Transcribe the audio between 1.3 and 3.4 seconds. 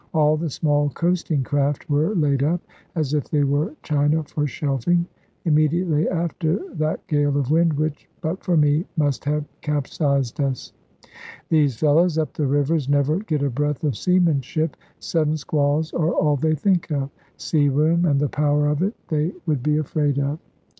craft were laid up, as if